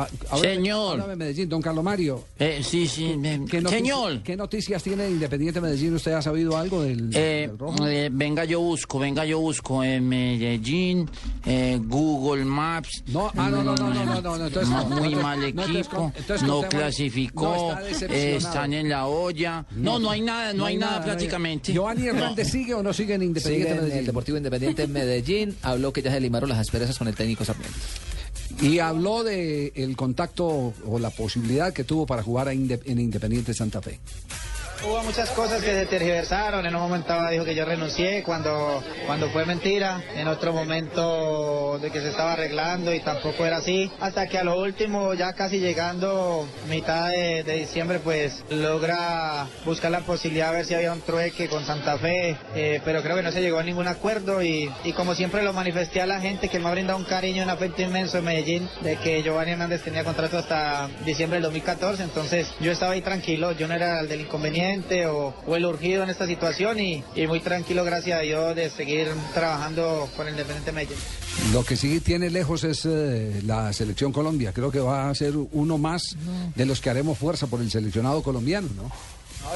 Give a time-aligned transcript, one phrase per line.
[0.00, 0.92] Ah, háblame- Señor.
[0.92, 2.24] háblame, Medellín, don Carlos Mario.
[2.38, 3.16] Eh, sí, sí.
[3.24, 5.94] eh, ¿Qué señor, ¿Qué noticias tiene de Independiente Medellín?
[5.94, 7.86] ¿Usted ha sabido algo del, eh, del rojo?
[7.86, 11.10] eh, venga yo busco, venga yo busco en Medellín,
[11.44, 13.02] eh, Google Maps.
[13.08, 15.76] No, ah, no, no, no, no, no, no, no, entonces no, muy mal no, entonces
[15.86, 19.66] equipo, entonces no clasificó, no, está eh, están en la olla.
[19.74, 21.72] No, no hay nada, no, hay nada, no prácticamente.
[21.72, 23.98] ¿Giovanni Hernández sigue o no sigue en Sigue Independiente en Medellín?
[23.98, 25.56] el Deportivo Independiente en Medellín.
[25.62, 27.76] Habló que ya se limaron las asperezas con el técnico Sarmiento.
[28.60, 33.54] Y habló de el contacto o la posibilidad que tuvo para jugar a en Independiente
[33.54, 34.00] Santa Fe.
[34.84, 36.64] Hubo muchas cosas que se tergiversaron.
[36.64, 40.00] En un momento dijo que yo renuncié cuando, cuando fue mentira.
[40.14, 43.90] En otro momento de que se estaba arreglando y tampoco era así.
[43.98, 50.00] Hasta que a lo último, ya casi llegando mitad de, diciembre, pues logra buscar la
[50.00, 52.36] posibilidad de ver si había un trueque con Santa Fe.
[52.54, 55.52] eh, pero creo que no se llegó a ningún acuerdo y, y como siempre lo
[55.52, 58.24] manifesté a la gente que me ha brindado un cariño y un afecto inmenso en
[58.24, 62.04] Medellín de que Giovanni Hernández tenía contrato hasta diciembre del 2014.
[62.04, 63.52] Entonces yo estaba ahí tranquilo.
[63.52, 64.67] Yo no era el del inconveniente
[65.06, 68.70] o, o el urgido en esta situación y, y muy tranquilo, gracias a Dios, de
[68.70, 70.98] seguir trabajando con el Independiente Medellín.
[71.52, 74.52] Lo que sí tiene lejos es eh, la selección Colombia.
[74.52, 76.16] Creo que va a ser uno más
[76.54, 78.90] de los que haremos fuerza por el seleccionado colombiano, ¿no?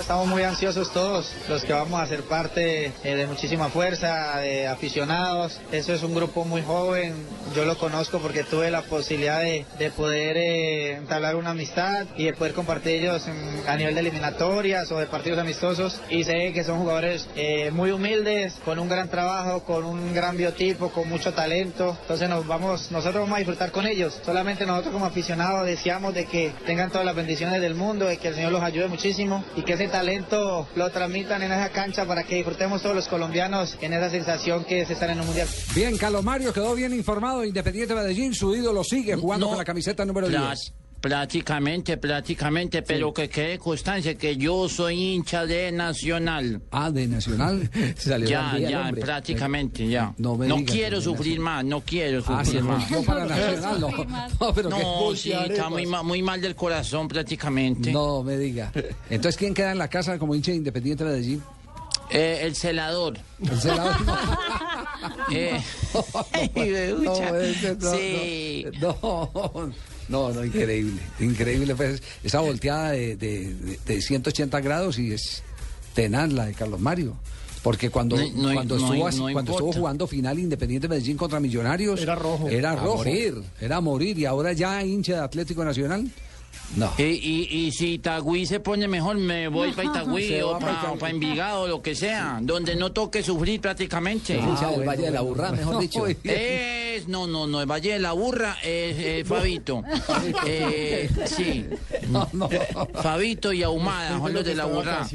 [0.00, 4.66] Estamos muy ansiosos todos, los que vamos a ser parte eh, de muchísima fuerza, de
[4.66, 5.60] aficionados.
[5.70, 7.14] Eso es un grupo muy joven,
[7.54, 12.24] yo lo conozco porque tuve la posibilidad de, de poder eh, entablar una amistad y
[12.24, 13.26] de poder compartir ellos
[13.66, 16.00] a nivel de eliminatorias o de partidos amistosos.
[16.08, 20.36] Y sé que son jugadores eh, muy humildes, con un gran trabajo, con un gran
[20.36, 21.96] biotipo, con mucho talento.
[22.00, 24.18] Entonces nos vamos, nosotros vamos a disfrutar con ellos.
[24.24, 28.28] Solamente nosotros como aficionados deseamos de que tengan todas las bendiciones del mundo, de que
[28.28, 32.24] el Señor los ayude muchísimo y que ese talento lo transmitan en esa cancha para
[32.24, 35.48] que disfrutemos todos los colombianos en esa sensación que es estar en un mundial.
[35.74, 37.44] Bien, Carlos Mario quedó bien informado.
[37.44, 39.50] Independiente Medellín, su ídolo sigue jugando No.
[39.50, 40.72] con la camiseta número Pra- 10.
[41.02, 46.62] Prácticamente, prácticamente, pero que quede constancia que yo soy hincha de Nacional.
[46.70, 47.68] Ah, de Nacional.
[47.96, 49.02] Salió Ya, ya, hombre.
[49.02, 50.14] prácticamente, ya.
[50.18, 52.88] No No, quiero sufrir más, no quiero Ah, sufrir más.
[52.88, 53.80] volvió para Nacional.
[53.80, 53.90] No,
[54.46, 54.78] no pero No,
[55.10, 57.90] qué sí, está muy, ma- muy mal del corazón prácticamente.
[57.90, 58.70] No me diga.
[59.10, 61.42] Entonces, ¿quién queda en la casa como hincha de Independiente Medellín?
[62.10, 63.18] Eh, el celador.
[63.40, 63.96] El celador.
[65.32, 65.60] Eh,
[67.02, 68.64] No, no, sí.
[68.80, 69.72] no,
[70.12, 71.74] no, no, increíble, increíble.
[71.74, 75.42] Pues, esa volteada de, de, de- de 180 grados y es
[75.94, 77.16] tenaz la de Carlos Mario.
[77.62, 82.00] Porque cuando, No, no, cuando, no, estuvo, cuando estuvo jugando final Independiente Medellín contra Millonarios,
[82.00, 82.48] era rojo.
[82.48, 82.96] Era rojo.
[82.98, 84.18] morir, era morir.
[84.18, 86.10] Y ahora ya hincha de Atlético Nacional.
[86.76, 86.90] No.
[86.96, 90.72] Y, y, y si Itagüí se pone mejor, me voy para Itagüí o pa' para
[90.94, 91.10] Itagüí.
[91.10, 94.36] Envigado, lo que sea, donde no toque sufrir prácticamente.
[94.38, 95.64] Bueno, Valle de la Burra, bueno.
[95.66, 95.98] mejor dicho.
[96.00, 96.36] Muy bien.
[96.38, 99.82] Es, no, no, no, el Valle de la Burra es eh, Fabito.
[100.46, 101.66] Eh, sí,
[102.08, 102.48] No, no.
[103.02, 105.06] Fabito y Ahumada, son los de la Burra.